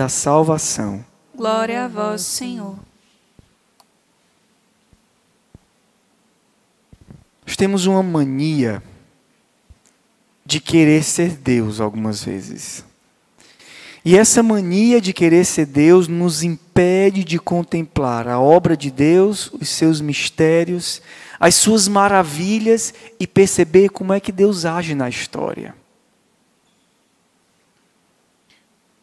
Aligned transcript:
da 0.00 0.08
salvação. 0.08 1.04
Glória 1.36 1.84
a 1.84 1.86
vós, 1.86 2.22
Senhor. 2.22 2.74
Nós 7.46 7.54
temos 7.54 7.84
uma 7.84 8.02
mania 8.02 8.82
de 10.42 10.58
querer 10.58 11.04
ser 11.04 11.36
Deus 11.36 11.80
algumas 11.80 12.24
vezes. 12.24 12.82
E 14.02 14.16
essa 14.16 14.42
mania 14.42 15.02
de 15.02 15.12
querer 15.12 15.44
ser 15.44 15.66
Deus 15.66 16.08
nos 16.08 16.42
impede 16.42 17.22
de 17.22 17.38
contemplar 17.38 18.26
a 18.26 18.40
obra 18.40 18.74
de 18.74 18.90
Deus, 18.90 19.52
os 19.52 19.68
seus 19.68 20.00
mistérios, 20.00 21.02
as 21.38 21.56
suas 21.56 21.86
maravilhas 21.86 22.94
e 23.20 23.26
perceber 23.26 23.90
como 23.90 24.14
é 24.14 24.18
que 24.18 24.32
Deus 24.32 24.64
age 24.64 24.94
na 24.94 25.10
história. 25.10 25.74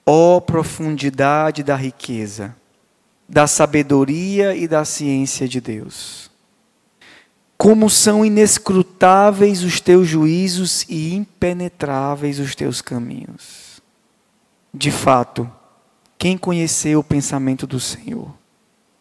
Ó 0.09 0.39
profundidade 0.39 1.63
da 1.63 1.75
riqueza, 1.75 2.55
da 3.27 3.45
sabedoria 3.45 4.55
e 4.55 4.65
da 4.65 4.86
ciência 4.86 5.49
de 5.49 5.59
Deus. 5.59 6.32
Como 7.57 7.89
são 7.89 8.25
inescrutáveis 8.25 9.63
os 9.63 9.82
teus 9.82 10.07
juízos 10.07 10.85
e 10.87 11.13
impenetráveis 11.13 12.39
os 12.39 12.55
teus 12.55 12.82
caminhos. 12.82 13.82
De 14.73 14.91
fato, 14.91 15.51
quem 16.18 16.37
conheceu 16.37 16.99
o 16.99 17.04
pensamento 17.04 17.68
do 17.68 17.79
Senhor? 17.79 18.33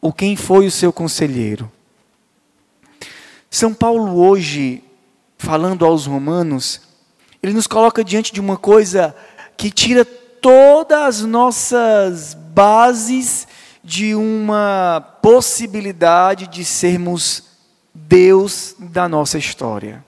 Ou 0.01 0.13
quem 0.13 0.35
foi 0.35 0.67
o 0.67 0.73
seu 0.73 0.93
conselheiro? 0.93 1.71
São 3.49 3.73
Paulo, 3.73 4.19
hoje, 4.19 4.83
falando 5.39 5.85
aos 5.85 6.05
romanos, 6.05 6.81
ele 7.41 7.53
nos 7.53 7.69
coloca 7.69 8.03
diante 8.03 8.33
de 8.33 8.41
uma 8.41 8.57
coisa 8.57 9.15
que 9.57 9.71
tira 9.71 10.05
todas 10.47 11.17
as 11.17 11.23
nossas 11.23 12.33
bases 12.33 13.49
de 13.83 14.15
uma 14.15 15.01
possibilidade 15.21 16.47
de 16.47 16.65
sermos 16.65 17.43
Deus 17.93 18.77
da 18.79 19.09
nossa 19.09 19.39
história. 19.39 20.05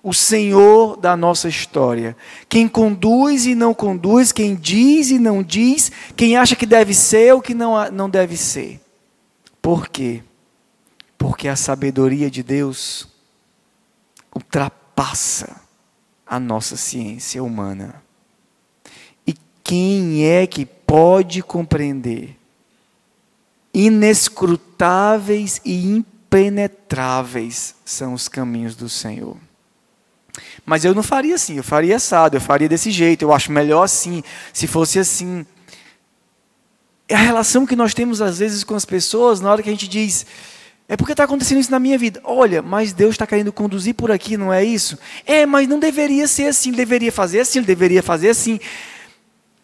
O 0.00 0.14
Senhor 0.14 0.96
da 0.96 1.16
nossa 1.16 1.48
história. 1.48 2.16
Quem 2.48 2.68
conduz 2.68 3.44
e 3.44 3.56
não 3.56 3.74
conduz, 3.74 4.30
quem 4.30 4.54
diz 4.54 5.10
e 5.10 5.18
não 5.18 5.42
diz, 5.42 5.90
quem 6.14 6.36
acha 6.36 6.54
que 6.54 6.64
deve 6.64 6.94
ser 6.94 7.34
ou 7.34 7.42
que 7.42 7.52
não, 7.52 7.90
não 7.90 8.08
deve 8.08 8.36
ser. 8.36 8.80
Por 9.60 9.88
quê? 9.88 10.22
Porque 11.18 11.48
a 11.48 11.56
sabedoria 11.56 12.30
de 12.30 12.44
Deus 12.44 13.08
ultrapassa 14.32 15.60
a 16.24 16.38
nossa 16.38 16.76
ciência 16.76 17.42
humana. 17.42 18.00
Quem 19.72 20.26
é 20.26 20.46
que 20.46 20.66
pode 20.66 21.40
compreender? 21.40 22.36
Inescrutáveis 23.72 25.62
e 25.64 25.86
impenetráveis 25.86 27.74
são 27.82 28.12
os 28.12 28.28
caminhos 28.28 28.76
do 28.76 28.90
Senhor. 28.90 29.34
Mas 30.66 30.84
eu 30.84 30.94
não 30.94 31.02
faria 31.02 31.36
assim, 31.36 31.56
eu 31.56 31.64
faria 31.64 31.96
assado, 31.96 32.36
eu 32.36 32.40
faria 32.42 32.68
desse 32.68 32.90
jeito, 32.90 33.22
eu 33.22 33.32
acho 33.32 33.50
melhor 33.50 33.84
assim, 33.84 34.22
se 34.52 34.66
fosse 34.66 34.98
assim. 34.98 35.46
É 37.08 37.14
a 37.14 37.20
relação 37.20 37.64
que 37.64 37.74
nós 37.74 37.94
temos 37.94 38.20
às 38.20 38.40
vezes 38.40 38.62
com 38.64 38.74
as 38.74 38.84
pessoas 38.84 39.40
na 39.40 39.50
hora 39.50 39.62
que 39.62 39.70
a 39.70 39.72
gente 39.72 39.88
diz, 39.88 40.26
é 40.86 40.98
porque 40.98 41.12
está 41.12 41.24
acontecendo 41.24 41.60
isso 41.60 41.70
na 41.70 41.78
minha 41.78 41.96
vida. 41.96 42.20
Olha, 42.24 42.60
mas 42.60 42.92
Deus 42.92 43.12
está 43.12 43.26
querendo 43.26 43.50
conduzir 43.50 43.94
por 43.94 44.10
aqui, 44.10 44.36
não 44.36 44.52
é 44.52 44.62
isso? 44.62 44.98
É, 45.24 45.46
mas 45.46 45.66
não 45.66 45.78
deveria 45.78 46.28
ser 46.28 46.48
assim, 46.48 46.68
ele 46.68 46.76
deveria 46.76 47.10
fazer 47.10 47.40
assim, 47.40 47.60
ele 47.60 47.66
deveria 47.66 48.02
fazer 48.02 48.28
assim 48.28 48.60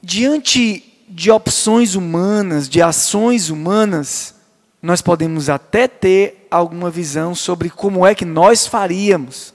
diante 0.03 0.85
de 1.09 1.31
opções 1.31 1.95
humanas, 1.95 2.69
de 2.69 2.83
ações 2.83 3.51
humanas, 3.51 4.35
nós 4.81 5.03
podemos 5.03 5.49
até 5.49 5.89
ter 5.89 6.47
alguma 6.51 6.91
visão 6.91 7.35
sobre 7.35 7.71
como 7.71 8.07
é 8.07 8.15
que 8.15 8.25
nós 8.25 8.67
faríamos. 8.67 9.55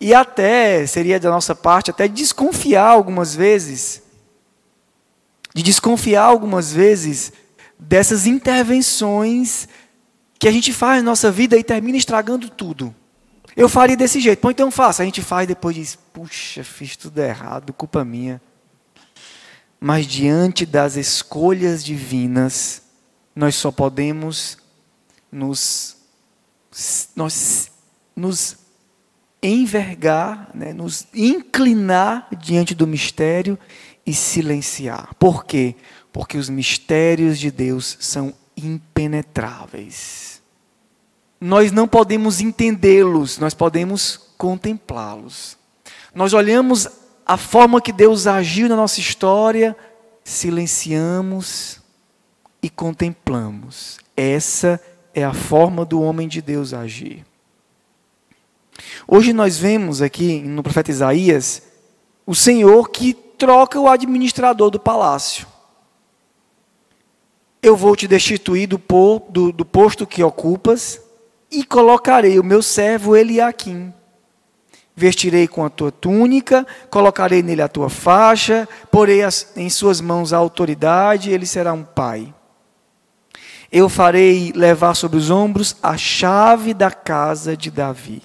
E 0.00 0.12
até, 0.12 0.84
seria 0.86 1.20
da 1.20 1.30
nossa 1.30 1.54
parte, 1.54 1.90
até 1.90 2.08
desconfiar 2.08 2.88
algumas 2.88 3.36
vezes, 3.36 4.02
de 5.54 5.62
desconfiar 5.62 6.24
algumas 6.24 6.72
vezes 6.72 7.32
dessas 7.78 8.26
intervenções 8.26 9.68
que 10.38 10.48
a 10.48 10.50
gente 10.52 10.72
faz 10.72 11.02
na 11.02 11.10
nossa 11.10 11.30
vida 11.30 11.56
e 11.56 11.62
termina 11.62 11.96
estragando 11.96 12.48
tudo. 12.50 12.92
Eu 13.54 13.68
faria 13.68 13.96
desse 13.96 14.18
jeito, 14.18 14.40
Bom, 14.42 14.50
então 14.50 14.70
faça. 14.70 15.02
A 15.02 15.06
gente 15.06 15.22
faz 15.22 15.46
depois 15.46 15.76
diz, 15.76 15.96
puxa, 16.12 16.64
fiz 16.64 16.96
tudo 16.96 17.18
errado, 17.18 17.72
culpa 17.72 18.04
minha 18.04 18.40
mas 19.84 20.06
diante 20.06 20.64
das 20.64 20.94
escolhas 20.94 21.84
divinas, 21.84 22.82
nós 23.34 23.56
só 23.56 23.72
podemos 23.72 24.56
nos, 25.30 25.96
nós, 27.16 27.68
nos 28.14 28.58
envergar, 29.42 30.52
né, 30.54 30.72
nos 30.72 31.08
inclinar 31.12 32.28
diante 32.38 32.76
do 32.76 32.86
mistério 32.86 33.58
e 34.06 34.14
silenciar. 34.14 35.12
Por 35.16 35.44
quê? 35.44 35.74
Porque 36.12 36.38
os 36.38 36.48
mistérios 36.48 37.36
de 37.36 37.50
Deus 37.50 37.96
são 37.98 38.32
impenetráveis. 38.56 40.40
Nós 41.40 41.72
não 41.72 41.88
podemos 41.88 42.40
entendê-los, 42.40 43.36
nós 43.36 43.52
podemos 43.52 44.30
contemplá-los. 44.38 45.58
Nós 46.14 46.32
olhamos 46.32 46.88
a 47.26 47.36
forma 47.36 47.80
que 47.80 47.92
Deus 47.92 48.26
agiu 48.26 48.68
na 48.68 48.76
nossa 48.76 49.00
história, 49.00 49.76
silenciamos 50.24 51.80
e 52.62 52.68
contemplamos. 52.68 53.98
Essa 54.16 54.80
é 55.14 55.24
a 55.24 55.32
forma 55.32 55.84
do 55.84 56.00
homem 56.00 56.28
de 56.28 56.42
Deus 56.42 56.74
agir. 56.74 57.24
Hoje 59.06 59.32
nós 59.32 59.58
vemos 59.58 60.02
aqui 60.02 60.40
no 60.40 60.62
profeta 60.62 60.90
Isaías 60.90 61.62
o 62.26 62.34
Senhor 62.34 62.90
que 62.90 63.12
troca 63.12 63.78
o 63.78 63.88
administrador 63.88 64.70
do 64.70 64.78
palácio. 64.78 65.46
Eu 67.62 67.76
vou 67.76 67.94
te 67.94 68.08
destituir 68.08 68.66
do, 68.66 68.80
do, 69.28 69.52
do 69.52 69.64
posto 69.64 70.06
que 70.06 70.22
ocupas 70.22 71.00
e 71.50 71.64
colocarei 71.64 72.38
o 72.38 72.44
meu 72.44 72.62
servo 72.62 73.14
Eliaquim 73.14 73.92
Vestirei 74.94 75.48
com 75.48 75.64
a 75.64 75.70
tua 75.70 75.90
túnica, 75.90 76.66
colocarei 76.90 77.42
nele 77.42 77.62
a 77.62 77.68
tua 77.68 77.88
faixa, 77.88 78.68
porei 78.90 79.20
em 79.56 79.70
suas 79.70 80.00
mãos 80.00 80.32
a 80.32 80.36
autoridade, 80.36 81.30
ele 81.30 81.46
será 81.46 81.72
um 81.72 81.82
pai. 81.82 82.32
Eu 83.70 83.88
farei 83.88 84.52
levar 84.54 84.94
sobre 84.94 85.16
os 85.16 85.30
ombros 85.30 85.76
a 85.82 85.96
chave 85.96 86.74
da 86.74 86.90
casa 86.90 87.56
de 87.56 87.70
Davi. 87.70 88.22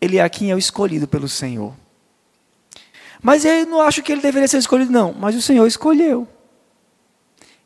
Ele 0.00 0.18
é 0.18 0.22
aqui 0.22 0.48
é 0.48 0.54
o 0.54 0.58
escolhido 0.58 1.08
pelo 1.08 1.28
Senhor. 1.28 1.74
Mas 3.20 3.44
eu 3.44 3.66
não 3.66 3.82
acho 3.82 4.02
que 4.02 4.12
ele 4.12 4.22
deveria 4.22 4.48
ser 4.48 4.58
escolhido, 4.58 4.90
não. 4.90 5.12
Mas 5.12 5.34
o 5.34 5.42
Senhor 5.42 5.66
escolheu. 5.66 6.26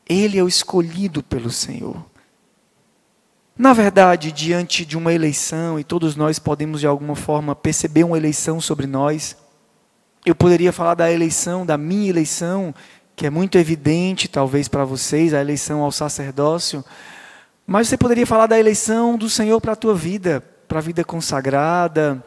Ele 0.08 0.38
é 0.38 0.42
o 0.42 0.48
escolhido 0.48 1.22
pelo 1.22 1.50
Senhor. 1.50 2.04
Na 3.56 3.72
verdade, 3.72 4.32
diante 4.32 4.84
de 4.84 4.98
uma 4.98 5.12
eleição, 5.12 5.78
e 5.78 5.84
todos 5.84 6.16
nós 6.16 6.40
podemos 6.40 6.80
de 6.80 6.88
alguma 6.88 7.14
forma 7.14 7.54
perceber 7.54 8.02
uma 8.02 8.16
eleição 8.16 8.60
sobre 8.60 8.84
nós, 8.84 9.36
eu 10.26 10.34
poderia 10.34 10.72
falar 10.72 10.94
da 10.94 11.12
eleição, 11.12 11.64
da 11.64 11.78
minha 11.78 12.10
eleição, 12.10 12.74
que 13.14 13.24
é 13.24 13.30
muito 13.30 13.56
evidente 13.56 14.26
talvez 14.26 14.66
para 14.66 14.84
vocês, 14.84 15.32
a 15.32 15.40
eleição 15.40 15.82
ao 15.82 15.92
sacerdócio, 15.92 16.84
mas 17.64 17.86
você 17.86 17.96
poderia 17.96 18.26
falar 18.26 18.48
da 18.48 18.58
eleição 18.58 19.16
do 19.16 19.30
Senhor 19.30 19.60
para 19.60 19.74
a 19.74 19.76
tua 19.76 19.94
vida, 19.94 20.42
para 20.66 20.78
a 20.78 20.82
vida 20.82 21.04
consagrada, 21.04 22.20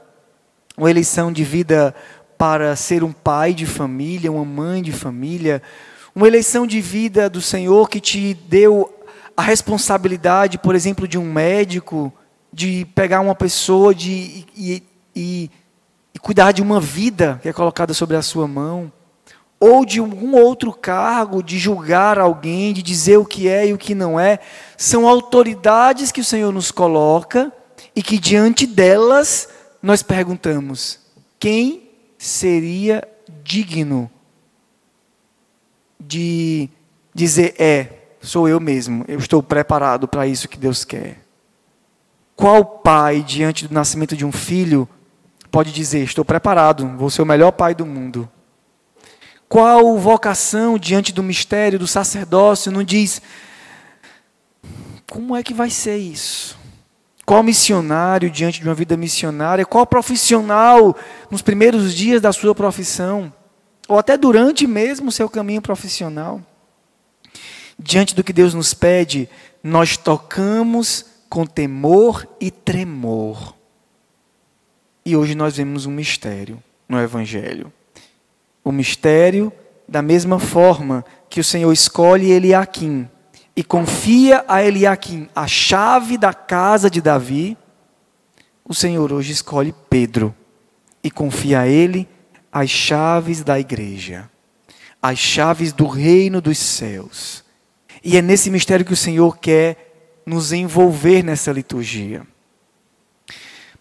uma 0.78 0.90
eleição 0.90 1.30
de 1.30 1.44
vida 1.44 1.94
para 2.38 2.74
ser 2.78 3.04
um 3.04 3.12
pai 3.12 3.54
de 3.54 3.66
família, 3.66 4.32
uma 4.32 4.46
mãe 4.46 4.82
de 4.82 4.94
família, 4.94 5.62
uma 6.16 6.26
eleição 6.26 6.66
de 6.66 6.80
vida 6.80 7.30
do 7.30 7.42
Senhor 7.42 7.90
que 7.90 8.00
te 8.00 8.34
deu 8.34 8.97
a 9.38 9.44
responsabilidade, 9.44 10.58
por 10.58 10.74
exemplo, 10.74 11.08
de 11.08 11.16
um 11.16 11.32
médico, 11.32 12.12
de 12.52 12.86
pegar 12.96 13.22
uma 13.22 13.36
pessoa 13.36 13.94
de, 13.94 14.48
e, 14.56 14.84
e, 15.16 15.52
e 16.12 16.20
cuidar 16.20 16.52
de 16.52 16.64
uma 16.64 16.82
vida 16.82 17.40
que 17.44 17.48
é 17.48 17.54
colocada 17.54 17.94
sobre 17.94 18.18
a 18.18 18.24
sua 18.24 18.48
mão, 18.48 18.92
ou 19.60 19.86
de 19.86 20.00
algum 20.00 20.36
outro 20.36 20.74
cargo, 20.74 21.44
de 21.44 21.60
julgar 21.60 22.18
alguém, 22.18 22.74
de 22.74 22.82
dizer 22.82 23.18
o 23.18 23.26
que 23.26 23.48
é 23.48 23.68
e 23.68 23.74
o 23.74 23.78
que 23.78 23.94
não 23.94 24.20
é, 24.20 24.40
são 24.76 25.08
autoridades 25.08 26.12
que 26.12 26.22
o 26.22 26.26
Senhor 26.26 26.52
nos 26.52 26.72
coloca 26.72 27.54
e 27.96 28.02
que 28.02 28.18
diante 28.18 28.66
delas 28.66 29.50
nós 29.84 30.02
perguntamos: 30.02 31.00
quem 31.40 31.92
seria 32.18 33.08
digno 33.44 34.10
de 36.00 36.70
dizer 37.14 37.56
é? 37.60 37.97
Sou 38.28 38.48
eu 38.48 38.60
mesmo. 38.60 39.06
Eu 39.08 39.18
estou 39.18 39.42
preparado 39.42 40.08
para 40.08 40.28
isso 40.28 40.48
que 40.48 40.58
Deus 40.58 40.84
quer. 40.84 41.20
Qual 42.36 42.64
pai, 42.64 43.24
diante 43.24 43.68
do 43.68 43.74
nascimento 43.74 44.16
de 44.16 44.26
um 44.26 44.32
filho, 44.32 44.88
pode 45.50 45.72
dizer: 45.72 46.04
Estou 46.04 46.24
preparado, 46.24 46.88
vou 46.98 47.10
ser 47.10 47.22
o 47.22 47.26
melhor 47.26 47.52
pai 47.52 47.74
do 47.74 47.86
mundo? 47.86 48.30
Qual 49.50 49.98
vocação 49.98 50.78
diante 50.78 51.14
do 51.14 51.24
mistério 51.24 51.80
do 51.80 51.88
sacerdócio 51.88 52.72
não 52.72 52.84
diz 52.84 53.22
como 55.10 55.36
é 55.36 55.42
que 55.42 55.54
vai 55.54 55.70
ser 55.70 55.98
isso? 55.98 56.58
Qual 57.26 57.42
missionário 57.42 58.30
diante 58.30 58.60
de 58.60 58.68
uma 58.68 58.76
vida 58.76 58.96
missionária? 58.98 59.66
Qual 59.66 59.86
profissional 59.86 60.96
nos 61.32 61.42
primeiros 61.42 61.94
dias 61.96 62.22
da 62.22 62.32
sua 62.32 62.54
profissão? 62.54 63.34
Ou 63.88 63.98
até 63.98 64.18
durante 64.18 64.68
mesmo 64.68 65.08
o 65.08 65.12
seu 65.12 65.30
caminho 65.30 65.62
profissional? 65.62 66.42
Diante 67.80 68.16
do 68.16 68.24
que 68.24 68.34
Deus 68.34 68.54
nos 68.54 68.74
pede, 68.74 69.30
nós 69.64 69.98
tocamos 69.98 71.06
com 71.30 71.46
temor 71.46 72.28
e 72.40 72.50
tremor. 72.50 73.56
E 75.06 75.16
hoje 75.16 75.36
nós 75.36 75.58
vemos 75.58 75.86
um 75.86 75.92
mistério 75.92 76.62
no 76.88 77.00
Evangelho. 77.00 77.72
O 78.64 78.72
mistério, 78.72 79.52
da 79.88 80.02
mesma 80.02 80.40
forma 80.40 81.06
que 81.30 81.40
o 81.40 81.44
Senhor 81.44 81.72
escolhe 81.72 82.32
Eliakim 82.32 83.08
e 83.56 83.64
confia 83.64 84.44
a 84.48 84.64
Eliakim 84.64 85.30
a 85.36 85.48
chave 85.48 86.18
da 86.18 86.34
casa 86.34 86.90
de 86.90 87.02
Davi, 87.02 87.58
o 88.66 88.74
Senhor 88.74 89.14
hoje 89.14 89.32
escolhe 89.32 89.74
Pedro 89.90 90.36
e 91.04 91.10
confia 91.10 91.62
a 91.62 91.68
ele 91.68 92.08
as 92.52 92.70
chaves 92.70 93.44
da 93.44 93.60
igreja, 93.60 94.30
as 95.02 95.18
chaves 95.18 95.72
do 95.72 95.88
reino 95.88 96.42
dos 96.42 96.58
céus. 96.58 97.47
E 98.10 98.16
é 98.16 98.22
nesse 98.22 98.50
mistério 98.50 98.86
que 98.86 98.94
o 98.94 98.96
Senhor 98.96 99.38
quer 99.38 100.22
nos 100.26 100.54
envolver 100.54 101.22
nessa 101.22 101.52
liturgia. 101.52 102.26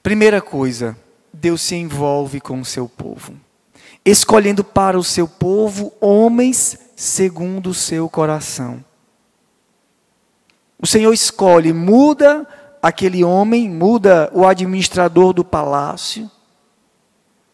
Primeira 0.03 0.43
coisa, 0.43 0.99
Deus 1.33 1.61
se 1.61 1.77
envolve 1.77 2.41
com 2.41 2.61
o 2.61 2.65
seu 2.65 2.89
povo, 2.89 3.35
escolhendo 4.05 4.65
para 4.65 4.99
o 4.99 5.05
seu 5.05 5.29
povo 5.29 5.93
homens 6.01 6.77
segundo 6.97 7.71
o 7.71 7.75
seu 7.75 8.09
coração. 8.09 8.85
O 10.77 10.89
Senhor 10.89 11.13
escolhe, 11.13 11.73
muda 11.73 12.49
aquele 12.83 13.23
homem, 13.23 13.71
muda 13.71 14.29
o 14.35 14.45
administrador 14.45 15.33
do 15.35 15.45
palácio, 15.45 16.29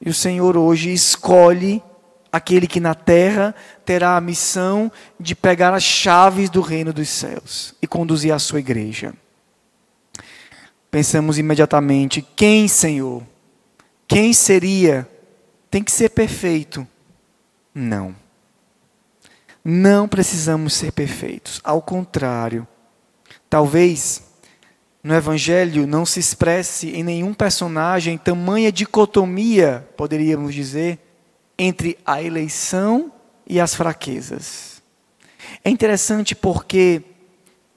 e 0.01 0.09
o 0.09 0.15
Senhor 0.15 0.57
hoje 0.57 0.91
escolhe 0.91 1.83
aquele 2.33 2.67
que 2.67 2.81
na 2.81 2.95
terra 2.95 3.55
terá 3.85 4.17
a 4.17 4.21
missão 4.21 4.91
de 5.21 5.35
pegar 5.35 5.75
as 5.75 5.85
chaves 5.85 6.49
do 6.49 6.63
reino 6.63 6.93
dos 6.93 7.11
céus 7.11 7.75
e 7.83 7.87
conduzir 7.87 8.33
a 8.33 8.39
sua 8.39 8.61
igreja. 8.61 9.13
Pensamos 10.91 11.39
imediatamente: 11.39 12.27
quem, 12.35 12.67
Senhor? 12.67 13.23
Quem 14.09 14.33
seria? 14.33 15.09
Tem 15.71 15.83
que 15.83 15.93
ser 15.93 16.11
perfeito. 16.11 16.87
Não. 17.75 18.15
Não 19.65 20.09
precisamos 20.09 20.75
ser 20.75 20.93
perfeitos. 20.93 21.61
Ao 21.63 21.81
contrário, 21.81 22.67
talvez 23.49 24.23
no 25.03 25.15
Evangelho 25.15 25.87
não 25.87 26.05
se 26.05 26.21
expresse 26.21 26.91
em 26.91 27.03
nenhum 27.03 27.33
personagem 27.33 28.19
tamanha 28.19 28.71
dicotomia, 28.71 29.89
poderíamos 29.97 30.55
dizer, 30.55 30.99
entre 31.59 31.99
a 32.05 32.23
eleição 32.23 33.13
e 33.47 33.61
as 33.61 33.75
fraquezas. 33.75 34.83
É 35.65 35.71
interessante 35.71 36.35
porque, 36.35 37.03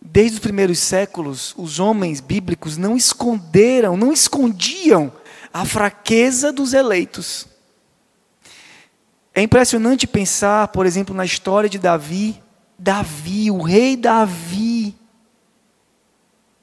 desde 0.01 0.35
os 0.35 0.39
primeiros 0.39 0.79
séculos, 0.79 1.53
os 1.57 1.79
homens 1.79 2.19
bíblicos 2.19 2.77
não 2.77 2.95
esconderam, 2.95 3.97
não 3.97 4.11
escondiam 4.11 5.11
a 5.53 5.65
fraqueza 5.65 6.51
dos 6.51 6.73
eleitos. 6.73 7.47
É 9.33 9.41
impressionante 9.41 10.07
pensar, 10.07 10.69
por 10.69 10.85
exemplo, 10.85 11.13
na 11.13 11.25
história 11.25 11.69
de 11.69 11.77
Davi. 11.77 12.41
Davi, 12.79 13.51
o 13.51 13.61
rei 13.61 13.97
Davi. 13.97 14.95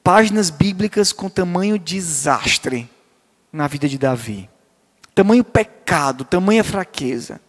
Páginas 0.03 0.51
bíblicas 0.51 1.13
com 1.13 1.29
tamanho 1.29 1.79
desastre 1.79 2.89
na 3.53 3.69
vida 3.69 3.89
de 3.89 3.99
Davi. 3.99 4.49
Tamanho 5.15 5.45
pecado, 5.45 6.25
tamanha 6.25 6.65
fraqueza. 6.65 7.41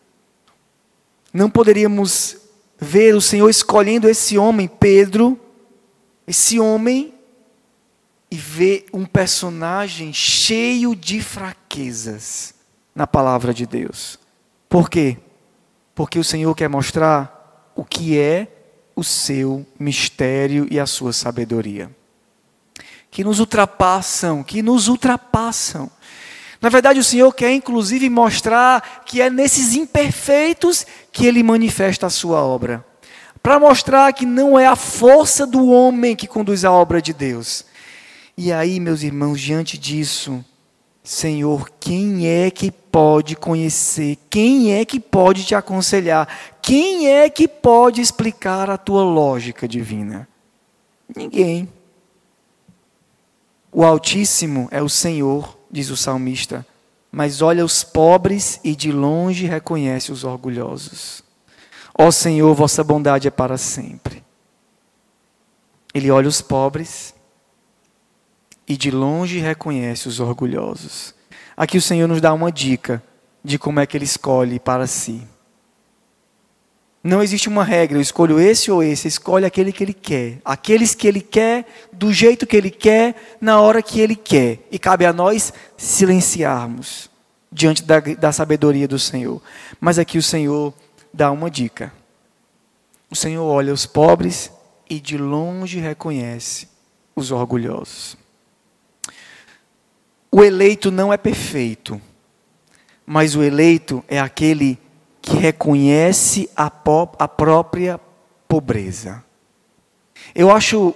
Não 1.34 1.50
poderíamos 1.50 2.38
ver 2.78 3.16
o 3.16 3.22
Senhor 3.22 3.50
escolhendo 3.50 4.10
esse 4.10 4.38
homem, 4.38 4.68
Pedro, 4.68 5.40
esse 6.28 6.60
homem 6.60 7.14
e 8.30 8.36
vê 8.36 8.86
um 8.92 9.06
personagem 9.06 10.12
cheio 10.12 10.96
de 10.96 11.22
fraquezas 11.22 12.54
na 12.96 13.06
palavra 13.06 13.54
de 13.54 13.66
Deus. 13.66 14.20
Por 14.68 14.90
quê? 14.90 15.18
Porque 15.94 16.18
o 16.18 16.24
Senhor 16.24 16.54
quer 16.56 16.68
mostrar 16.68 17.72
o 17.76 17.86
que 17.86 18.18
é 18.18 18.48
o 18.96 19.04
seu 19.04 19.66
mistério 19.80 20.68
e 20.70 20.80
a 20.80 20.86
sua 20.86 21.14
sabedoria. 21.14 21.90
Que 23.12 23.24
nos 23.24 23.40
ultrapassam, 23.40 24.44
que 24.44 24.64
nos 24.64 24.88
ultrapassam. 24.88 25.92
Na 26.64 26.70
verdade, 26.70 26.98
o 26.98 27.04
Senhor 27.04 27.30
quer 27.34 27.52
inclusive 27.52 28.10
mostrar 28.10 29.04
que 29.06 29.22
é 29.22 29.30
nesses 29.30 29.76
imperfeitos 29.76 30.88
que 31.12 31.26
ele 31.26 31.44
manifesta 31.44 32.06
a 32.06 32.10
sua 32.10 32.42
obra. 32.42 32.86
Para 33.42 33.60
mostrar 33.60 34.14
que 34.14 34.26
não 34.26 34.58
é 34.58 34.66
a 34.66 34.78
força 34.78 35.46
do 35.46 35.68
homem 35.68 36.16
que 36.16 36.26
conduz 36.26 36.64
a 36.64 36.72
obra 36.72 37.02
de 37.02 37.12
Deus, 37.12 37.66
e 38.38 38.50
aí, 38.50 38.80
meus 38.80 39.04
irmãos, 39.04 39.42
diante 39.42 39.78
disso, 39.78 40.44
Senhor, 41.04 41.70
quem 41.82 42.30
é 42.30 42.50
que 42.50 42.72
pode 42.72 43.36
conhecer? 43.36 44.18
Quem 44.30 44.74
é 44.74 44.86
que 44.86 45.02
pode 45.02 45.44
te 45.44 45.54
aconselhar? 45.54 46.30
Quem 46.62 47.10
é 47.10 47.30
que 47.30 47.46
pode 47.46 48.00
explicar 48.00 48.70
a 48.70 48.78
tua 48.78 49.04
lógica 49.04 49.68
divina? 49.68 50.30
Ninguém. 51.14 51.68
O 53.74 53.84
Altíssimo 53.84 54.68
é 54.70 54.84
o 54.84 54.88
Senhor, 54.88 55.58
diz 55.72 55.90
o 55.90 55.98
salmista, 55.98 56.64
mas 57.12 57.42
olha 57.42 57.66
os 57.66 57.84
pobres 57.84 58.60
e 58.64 58.76
de 58.76 58.92
longe 58.92 59.48
reconhece 59.48 60.12
os 60.12 60.24
orgulhosos. 60.24 61.24
Ó 61.98 62.12
Senhor, 62.12 62.54
vossa 62.54 62.84
bondade 62.84 63.28
é 63.28 63.32
para 63.32 63.58
sempre. 63.58 64.24
Ele 65.92 66.12
olha 66.12 66.28
os 66.28 66.40
pobres 66.40 67.16
e 68.68 68.78
de 68.78 68.92
longe 68.92 69.40
reconhece 69.40 70.08
os 70.08 70.20
orgulhosos. 70.20 71.16
Aqui 71.58 71.78
o 71.78 71.82
Senhor 71.82 72.08
nos 72.08 72.22
dá 72.22 72.32
uma 72.32 72.52
dica 72.52 73.02
de 73.44 73.58
como 73.58 73.80
é 73.80 73.88
que 73.88 73.98
ele 73.98 74.06
escolhe 74.06 74.60
para 74.60 74.86
si. 74.86 75.28
Não 77.04 77.22
existe 77.22 77.50
uma 77.50 77.66
regra, 77.66 77.98
eu 77.98 78.02
escolho 78.02 78.40
esse 78.40 78.72
ou 78.72 78.82
esse, 78.82 79.10
escolhe 79.10 79.46
aquele 79.46 79.74
que 79.74 79.84
ele 79.84 79.94
quer. 79.94 80.40
Aqueles 80.46 80.96
que 80.96 81.06
ele 81.06 81.20
quer, 81.20 81.66
do 81.92 82.14
jeito 82.14 82.48
que 82.48 82.56
ele 82.56 82.70
quer, 82.70 83.38
na 83.42 83.60
hora 83.60 83.84
que 83.84 84.00
ele 84.00 84.16
quer. 84.16 84.60
E 84.72 84.80
cabe 84.80 85.06
a 85.06 85.12
nós 85.12 85.52
silenciarmos 85.76 87.10
diante 87.52 87.84
da, 87.84 88.00
da 88.00 88.32
sabedoria 88.32 88.88
do 88.88 88.98
Senhor. 88.98 89.42
Mas 89.82 90.00
aqui 90.00 90.18
o 90.18 90.24
Senhor 90.24 90.74
dá 91.14 91.30
uma 91.30 91.52
dica. 91.52 91.92
O 93.12 93.16
Senhor 93.16 93.46
olha 93.46 93.74
os 93.74 93.86
pobres 93.86 94.50
e 94.90 94.98
de 94.98 95.18
longe 95.18 95.80
reconhece 95.80 96.70
os 97.14 97.32
orgulhosos. 97.32 98.18
O 100.32 100.42
eleito 100.42 100.90
não 100.90 101.12
é 101.14 101.18
perfeito, 101.18 102.02
mas 103.06 103.36
o 103.36 103.44
eleito 103.44 104.04
é 104.08 104.20
aquele 104.20 104.80
que 105.24 105.38
reconhece 105.38 106.50
a, 106.56 106.66
a 106.66 107.28
própria 107.30 107.98
pobreza. 108.46 109.24
Eu 110.36 110.52
acho, 110.52 110.94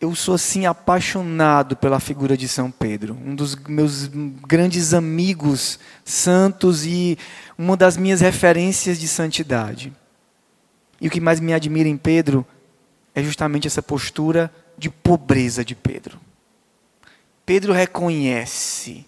eu 0.00 0.16
sou 0.16 0.34
assim 0.34 0.66
apaixonado 0.66 1.76
pela 1.76 2.00
figura 2.00 2.36
de 2.36 2.48
São 2.48 2.72
Pedro, 2.72 3.16
um 3.24 3.36
dos 3.36 3.54
meus 3.54 4.08
grandes 4.08 4.92
amigos 4.92 5.78
santos 6.04 6.84
e 6.84 7.16
uma 7.56 7.76
das 7.76 7.96
minhas 7.96 8.20
referências 8.20 8.98
de 8.98 9.06
santidade. 9.06 9.92
E 11.00 11.06
o 11.06 11.10
que 11.10 11.20
mais 11.20 11.38
me 11.38 11.54
admira 11.54 11.88
em 11.88 11.96
Pedro 11.96 12.44
é 13.14 13.22
justamente 13.22 13.68
essa 13.68 13.80
postura 13.80 14.52
de 14.76 14.90
pobreza 14.90 15.64
de 15.64 15.76
Pedro. 15.76 16.18
Pedro 17.46 17.72
reconhece, 17.72 19.06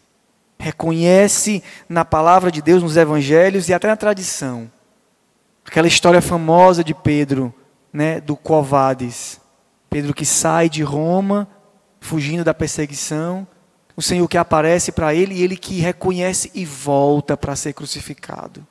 reconhece 0.59 1.63
na 1.89 2.05
palavra 2.05 2.51
de 2.51 2.61
Deus, 2.61 2.83
nos 2.83 2.97
evangelhos 2.97 3.69
e 3.69 3.75
até 3.75 3.87
na 3.87 3.97
tradição. 3.97 4.71
Aquela 5.65 5.87
história 5.87 6.21
famosa 6.21 6.83
de 6.83 6.95
Pedro, 6.95 7.55
né, 7.93 8.21
do 8.21 8.37
Covades. 8.37 9.41
Pedro 9.89 10.13
que 10.13 10.27
sai 10.27 10.69
de 10.69 10.83
Roma, 10.83 11.49
fugindo 12.01 12.45
da 12.45 12.55
perseguição, 12.55 13.47
o 13.97 14.03
Senhor 14.03 14.27
que 14.29 14.39
aparece 14.39 14.93
para 14.93 15.15
ele 15.15 15.35
e 15.35 15.43
ele 15.43 15.57
que 15.57 15.81
reconhece 15.81 16.51
e 16.55 16.65
volta 16.65 17.37
para 17.37 17.57
ser 17.57 17.73
crucificado. 17.73 18.67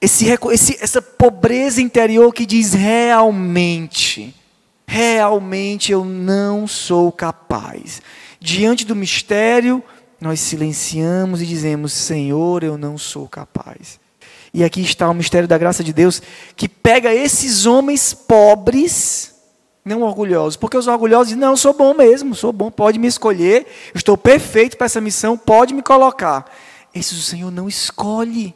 Esse, 0.00 0.26
esse, 0.26 0.82
essa 0.82 1.02
pobreza 1.02 1.80
interior 1.82 2.32
que 2.32 2.46
diz 2.46 2.72
realmente, 2.72 4.34
realmente 4.86 5.92
eu 5.92 6.04
não 6.04 6.66
sou 6.66 7.12
capaz 7.12 8.00
diante 8.40 8.86
do 8.86 8.96
mistério, 8.96 9.84
nós 10.20 10.40
silenciamos 10.40 11.40
e 11.40 11.46
dizemos: 11.46 11.92
Senhor, 11.92 12.62
eu 12.62 12.76
não 12.76 12.98
sou 12.98 13.26
capaz. 13.28 13.98
E 14.52 14.62
aqui 14.64 14.82
está 14.82 15.08
o 15.08 15.14
mistério 15.14 15.48
da 15.48 15.56
graça 15.56 15.82
de 15.82 15.92
Deus, 15.92 16.20
que 16.56 16.68
pega 16.68 17.14
esses 17.14 17.66
homens 17.66 18.12
pobres, 18.12 19.34
não 19.84 20.02
orgulhosos, 20.02 20.56
porque 20.56 20.76
os 20.76 20.86
orgulhosos 20.86 21.28
dizem: 21.28 21.40
Não, 21.40 21.50
eu 21.50 21.56
sou 21.56 21.72
bom 21.72 21.94
mesmo, 21.94 22.34
sou 22.34 22.52
bom, 22.52 22.70
pode 22.70 22.98
me 22.98 23.06
escolher, 23.06 23.66
estou 23.94 24.16
perfeito 24.16 24.76
para 24.76 24.86
essa 24.86 25.00
missão, 25.00 25.38
pode 25.38 25.72
me 25.72 25.82
colocar. 25.82 26.52
Esses 26.94 27.18
o 27.18 27.22
Senhor 27.22 27.50
não 27.50 27.68
escolhe, 27.68 28.54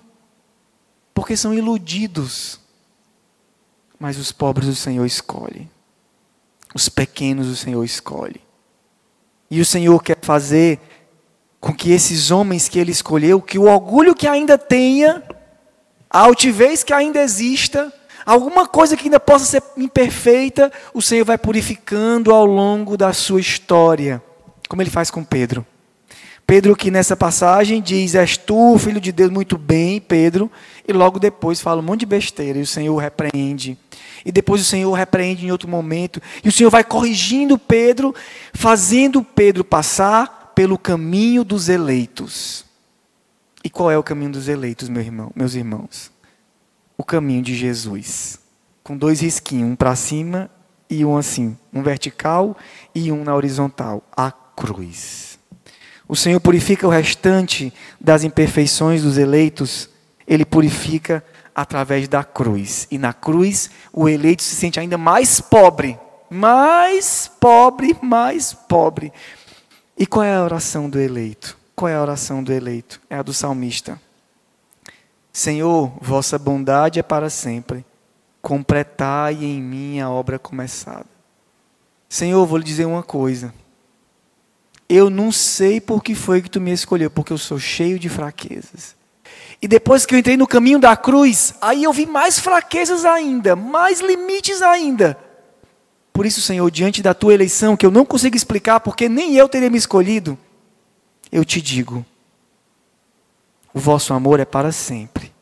porque 1.15 1.37
são 1.37 1.55
iludidos. 1.55 2.61
Mas 3.99 4.19
os 4.19 4.33
pobres 4.33 4.69
o 4.69 4.75
Senhor 4.75 5.07
escolhe, 5.07 5.71
os 6.75 6.89
pequenos 6.89 7.47
o 7.47 7.57
Senhor 7.57 7.83
escolhe. 7.85 8.43
E 9.49 9.61
o 9.61 9.65
Senhor 9.65 10.03
quer 10.03 10.19
fazer 10.21 10.81
com 11.65 11.73
que 11.73 11.93
esses 11.93 12.31
homens 12.31 12.69
que 12.69 12.79
ele 12.79 12.93
escolheu, 12.93 13.41
que 13.41 13.59
o 13.59 13.63
orgulho 13.63 14.15
que 14.15 14.27
ainda 14.27 14.59
tenha, 14.59 15.23
a 16.11 16.19
altivez 16.19 16.85
que 16.85 16.93
ainda 16.93 17.23
exista, 17.23 17.91
alguma 18.27 18.67
coisa 18.67 18.99
que 18.99 19.05
ainda 19.05 19.19
possa 19.19 19.47
ser 19.47 19.63
imperfeita, 19.75 20.71
o 20.93 21.01
Senhor 21.01 21.25
vai 21.25 21.39
purificando 21.39 22.35
ao 22.35 22.45
longo 22.45 22.99
da 22.99 23.15
sua 23.15 23.41
história, 23.41 24.23
como 24.69 24.83
ele 24.83 24.91
faz 24.91 25.11
com 25.11 25.25
Pedro. 25.25 25.65
Pedro, 26.47 26.77
que 26.77 26.91
nessa 26.91 27.17
passagem 27.17 27.81
diz: 27.81 28.15
És 28.15 28.37
tu, 28.37 28.77
filho 28.77 29.01
de 29.01 29.11
Deus, 29.11 29.31
muito 29.31 29.57
bem, 29.57 30.03
Pedro, 30.03 30.53
e 30.87 30.93
logo 30.93 31.19
depois 31.19 31.63
fala 31.63 31.81
um 31.81 31.85
monte 31.85 32.01
de 32.01 32.07
besteira, 32.07 32.59
e 32.59 32.63
o 32.63 32.67
Senhor 32.67 32.95
repreende. 32.99 33.79
E 34.23 34.31
depois 34.31 34.61
o 34.61 34.65
Senhor 34.65 34.93
repreende 34.93 35.47
em 35.47 35.51
outro 35.51 35.67
momento, 35.67 36.21
e 36.45 36.49
o 36.51 36.53
Senhor 36.53 36.69
vai 36.69 36.85
corrigindo 36.85 37.57
Pedro, 37.57 38.15
fazendo 38.53 39.25
Pedro 39.25 39.65
passar 39.65 40.44
pelo 40.55 40.79
caminho 40.79 41.45
dos 41.45 41.69
eleitos. 41.69 42.65
E 43.63 43.71
qual 43.71 43.91
é 43.91 43.99
o 43.99 44.03
caminho 44.03 44.33
dos 44.33 44.49
eleitos, 44.49 44.89
meu 44.89 45.03
irmão, 45.03 45.33
meus 45.35 45.55
irmãos? 45.55 46.13
O 46.97 47.05
caminho 47.05 47.43
de 47.43 47.55
Jesus. 47.55 48.39
Com 48.83 48.97
dois 48.97 49.21
risquinhos, 49.21 49.71
um 49.71 49.77
para 49.77 49.97
cima 49.97 50.51
e 50.89 51.05
um 51.05 51.17
assim, 51.17 51.57
um 51.73 51.83
vertical 51.83 52.57
e 52.95 53.11
um 53.11 53.25
na 53.25 53.35
horizontal, 53.35 54.03
a 54.15 54.31
cruz. 54.31 55.39
O 56.07 56.15
Senhor 56.15 56.39
purifica 56.39 56.87
o 56.87 56.91
restante 56.91 57.73
das 57.99 58.25
imperfeições 58.25 59.03
dos 59.03 59.17
eleitos, 59.17 59.89
ele 60.27 60.45
purifica 60.45 61.25
através 61.55 62.09
da 62.09 62.23
cruz. 62.23 62.87
E 62.91 62.99
na 62.99 63.13
cruz, 63.13 63.71
o 63.93 64.09
eleito 64.09 64.43
se 64.43 64.55
sente 64.55 64.79
ainda 64.79 64.99
mais 64.99 65.41
pobre, 65.41 65.99
mais 66.29 67.31
pobre, 67.41 67.97
mais 68.03 68.53
pobre. 68.53 69.13
E 69.97 70.07
qual 70.07 70.25
é 70.25 70.35
a 70.35 70.43
oração 70.43 70.91
do 70.91 70.99
eleito? 70.99 71.57
Qual 71.75 71.89
é 71.89 71.95
a 71.95 72.03
oração 72.03 72.43
do 72.43 72.53
eleito? 72.53 73.01
É 73.09 73.17
a 73.17 73.23
do 73.23 73.33
salmista. 73.33 74.01
Senhor, 75.33 75.93
vossa 76.01 76.39
bondade 76.39 76.99
é 76.99 77.03
para 77.03 77.31
sempre. 77.31 77.85
Completai 78.41 79.35
em 79.43 79.61
mim 79.61 80.01
a 80.01 80.11
obra 80.11 80.39
começada. 80.39 81.07
Senhor, 82.09 82.45
vou 82.47 82.59
lhe 82.59 82.65
dizer 82.65 82.85
uma 82.85 83.03
coisa. 83.03 83.53
Eu 84.89 85.09
não 85.11 85.33
sei 85.33 85.81
por 85.81 86.03
que 86.03 86.15
foi 86.15 86.43
que 86.43 86.51
tu 86.51 86.61
me 86.61 86.73
escolheu, 86.73 87.11
porque 87.11 87.33
eu 87.33 87.39
sou 87.39 87.59
cheio 87.59 87.99
de 87.99 88.09
fraquezas. 88.09 88.95
E 89.61 89.67
depois 89.67 90.05
que 90.05 90.15
eu 90.15 90.19
entrei 90.19 90.37
no 90.37 90.47
caminho 90.47 90.79
da 90.79 90.97
cruz, 90.97 91.55
aí 91.61 91.85
eu 91.85 91.93
vi 91.93 92.07
mais 92.07 92.39
fraquezas 92.39 93.05
ainda, 93.05 93.57
mais 93.57 94.01
limites 94.01 94.61
ainda. 94.61 95.19
Por 96.15 96.25
isso, 96.25 96.41
Senhor, 96.41 96.71
diante 96.71 97.03
da 97.03 97.13
tua 97.13 97.35
eleição, 97.35 97.77
que 97.77 97.85
eu 97.85 97.91
não 97.91 98.07
consigo 98.07 98.37
explicar, 98.37 98.79
porque 98.79 99.09
nem 99.09 99.35
eu 99.35 99.49
teria 99.49 99.69
me 99.69 99.77
escolhido, 99.77 100.39
eu 101.33 101.45
te 101.45 101.61
digo: 101.61 102.07
o 103.75 103.81
vosso 103.81 104.15
amor 104.15 104.39
é 104.39 104.45
para 104.45 104.71
sempre. 104.71 105.35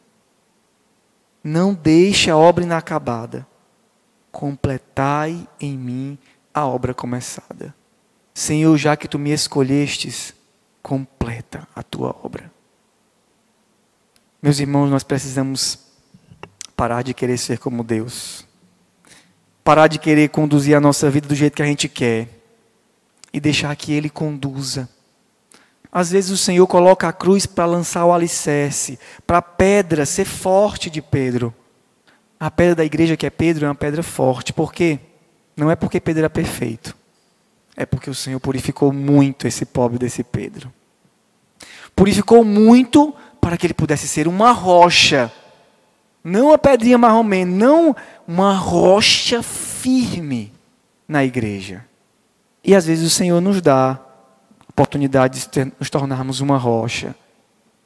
Não 1.45 1.75
deixe 1.75 2.31
a 2.31 2.37
obra 2.39 2.65
inacabada. 2.65 3.47
Completai 4.31 5.47
em 5.61 5.77
mim 5.77 6.19
a 6.55 6.67
obra 6.67 6.95
começada. 6.95 7.75
Senhor, 8.33 8.75
já 8.79 8.97
que 8.97 9.07
tu 9.07 9.19
me 9.19 9.31
escolhestes, 9.31 10.35
completa 10.83 11.69
a 11.77 11.83
tua 11.83 12.17
obra. 12.23 12.51
Meus 14.41 14.59
irmãos, 14.59 14.89
nós 14.89 15.03
precisamos 15.03 15.79
parar 16.75 17.03
de 17.03 17.13
querer 17.13 17.37
ser 17.37 17.59
como 17.59 17.85
Deus. 17.85 18.51
Parar 19.65 19.87
de 19.87 19.99
querer 19.99 20.29
conduzir 20.31 20.77
a 20.77 20.81
nossa 20.81 21.11
vida 21.11 21.29
do 21.29 21.35
jeito 21.35 21.55
que 21.55 21.63
a 21.63 21.67
gente 21.67 21.89
quer. 21.89 22.29
E 23.33 23.41
deixar 23.41 23.75
que 23.77 23.93
Ele 23.93 24.11
conduza. 24.11 24.89
Às 25.91 26.11
vezes 26.11 26.31
o 26.31 26.39
Senhor 26.39 26.67
coloca 26.67 27.07
a 27.07 27.13
cruz 27.13 27.45
para 27.45 27.67
lançar 27.67 28.07
o 28.07 28.13
alicerce, 28.13 28.99
para 29.27 29.39
a 29.39 29.43
pedra 29.43 30.07
ser 30.07 30.25
forte 30.25 30.89
de 30.89 31.03
Pedro. 31.03 31.55
A 32.41 32.51
pedra 32.51 32.77
da 32.77 32.85
igreja 32.85 33.17
que 33.17 33.27
é 33.27 33.31
Pedro 33.31 33.67
é 33.67 33.69
uma 33.69 33.75
pedra 33.75 34.03
forte. 34.03 34.55
Por 34.55 34.73
quê? 34.73 34.99
Não 35.55 35.71
é 35.71 35.77
porque 35.77 36.01
Pedro 36.01 36.21
era 36.21 36.31
perfeito. 36.31 36.97
É 37.77 37.85
porque 37.85 38.09
o 38.09 38.15
Senhor 38.15 38.41
purificou 38.41 38.91
muito 38.91 39.47
esse 39.47 39.67
pobre 39.67 39.99
desse 39.99 40.25
Pedro. 40.25 40.73
Purificou 41.95 42.43
muito 42.43 43.15
para 43.41 43.57
que 43.57 43.67
ele 43.67 43.75
pudesse 43.75 44.09
ser 44.09 44.27
uma 44.27 44.53
rocha, 44.53 45.31
não 46.25 46.49
uma 46.49 46.59
pedrinha 46.59 46.97
marromeno, 46.97 47.57
não 47.57 47.97
uma 48.27 48.55
rocha 48.55 49.43
firme 49.43 50.53
na 51.09 51.25
igreja. 51.25 51.85
E 52.65 52.75
às 52.75 52.87
vezes 52.87 53.05
o 53.05 53.15
Senhor 53.15 53.41
nos 53.41 53.61
dá 53.61 53.99
oportunidade 54.69 55.49
de 55.51 55.73
nos 55.79 55.91
tornarmos 55.91 56.41
uma 56.41 56.57
rocha. 56.57 57.15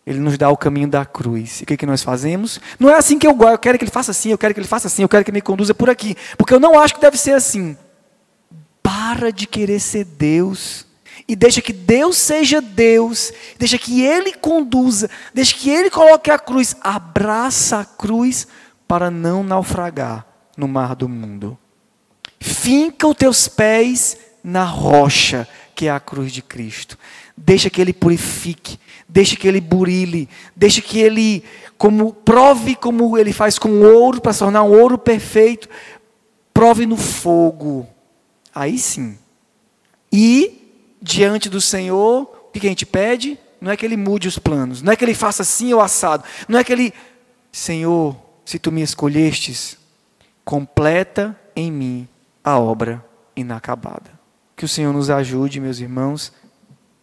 Ele 0.07 0.21
nos 0.21 0.39
dá 0.39 0.49
o 0.51 0.57
caminho 0.57 0.87
da 0.87 1.05
cruz. 1.05 1.61
E 1.61 1.65
o 1.65 1.67
que, 1.67 1.77
que 1.77 1.87
nós 1.87 2.03
fazemos? 2.03 2.61
Não 2.79 2.89
é 2.89 2.95
assim 2.95 3.19
que 3.19 3.27
eu 3.27 3.35
gosto. 3.35 3.53
Eu 3.53 3.59
quero 3.59 3.79
que 3.79 3.85
ele 3.85 3.91
faça 3.91 4.13
assim, 4.13 4.31
eu 4.31 4.39
quero 4.39 4.55
que 4.55 4.61
ele 4.61 4.69
faça 4.69 4.87
assim, 4.87 5.03
eu 5.03 5.09
quero 5.09 5.25
que 5.25 5.31
ele 5.31 5.39
me 5.39 5.43
conduza 5.43 5.75
por 5.75 5.91
aqui. 5.91 6.17
Porque 6.39 6.55
eu 6.55 6.61
não 6.61 6.79
acho 6.79 6.95
que 6.95 7.01
deve 7.01 7.17
ser 7.17 7.33
assim. 7.33 7.77
Para 8.83 9.33
de 9.33 9.47
querer 9.47 9.81
ser 9.81 10.05
Deus 10.05 10.86
e 11.29 11.35
deixa 11.35 11.61
que 11.61 11.73
Deus 11.73 12.17
seja 12.17 12.61
Deus, 12.61 13.33
deixa 13.59 13.77
que 13.79 14.03
Ele 14.03 14.33
conduza, 14.33 15.11
deixa 15.35 15.57
que 15.57 15.69
Ele 15.69 15.91
coloque 15.91 16.31
a 16.31 16.39
cruz, 16.39 16.77
abraça 16.81 17.81
a 17.81 17.85
cruz 17.85 18.47
para 18.87 19.11
não 19.11 19.43
naufragar 19.43 20.25
no 20.57 20.69
mar 20.69 20.95
do 20.95 21.09
mundo. 21.09 21.59
Finca 22.39 23.09
os 23.09 23.17
teus 23.17 23.49
pés 23.49 24.17
na 24.43 24.65
rocha, 24.65 25.49
que 25.75 25.87
é 25.87 25.91
a 25.91 25.99
cruz 25.99 26.33
de 26.33 26.43
Cristo. 26.43 26.97
Deixa 27.37 27.69
que 27.69 27.81
Ele 27.81 27.93
purifique, 27.93 28.79
deixa 29.09 29.35
que 29.35 29.49
Ele 29.49 29.61
burile, 29.61 30.29
deixa 30.55 30.81
que 30.81 31.01
Ele 31.01 31.43
como 31.77 32.13
prove 32.13 32.77
como 32.77 33.19
Ele 33.19 33.33
faz 33.33 33.59
com 33.59 33.69
o 33.69 33.83
ouro 33.83 34.21
para 34.21 34.33
se 34.33 34.39
tornar 34.39 34.63
um 34.63 34.71
ouro 34.71 34.97
perfeito, 34.97 35.69
prove 36.55 36.87
no 36.87 36.97
fogo. 36.97 37.87
Aí 38.55 38.79
sim. 38.79 39.19
E 40.11 40.66
diante 41.07 41.49
do 41.49 41.61
Senhor, 41.61 42.23
o 42.49 42.51
que 42.51 42.67
a 42.67 42.69
gente 42.69 42.85
pede? 42.85 43.39
Não 43.61 43.71
é 43.71 43.77
que 43.77 43.87
Ele 43.87 43.97
mude 43.97 44.27
os 44.27 44.39
planos, 44.39 44.83
não 44.83 44.93
é 44.93 44.97
que 44.97 45.05
Ele 45.05 45.15
faça 45.15 45.43
assim 45.43 45.73
ou 45.73 45.81
assado, 45.81 46.25
não 46.49 46.59
é 46.59 46.65
que 46.65 46.73
Ele, 46.73 46.93
Senhor, 47.53 48.17
se 48.45 48.59
Tu 48.59 48.73
me 48.73 48.83
escolhestes, 48.83 49.79
completa 50.45 51.39
em 51.55 51.71
mim 51.71 52.09
a 52.43 52.59
obra 52.59 53.05
inacabada. 53.37 54.11
Que 54.57 54.65
o 54.65 54.69
Senhor 54.69 54.93
nos 54.93 55.09
ajude, 55.09 55.61
meus 55.61 55.79
irmãos, 55.79 56.33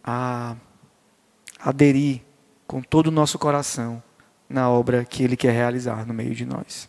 a 0.02 0.54
aderir 1.58 2.20
com 2.66 2.82
todo 2.82 3.06
o 3.06 3.12
nosso 3.12 3.38
coração 3.38 4.02
na 4.48 4.68
obra 4.68 5.04
que 5.04 5.22
Ele 5.24 5.36
quer 5.36 5.52
realizar 5.52 6.06
no 6.06 6.12
meio 6.12 6.34
de 6.34 6.44
nós. 6.44 6.88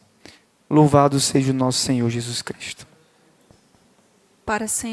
Louvado 0.70 1.20
seja 1.20 1.52
o 1.52 1.56
nosso 1.56 1.80
Senhor 1.80 2.10
Jesus 2.10 2.42
Cristo. 2.42 2.86
Para 4.46 4.68
sempre. 4.68 4.84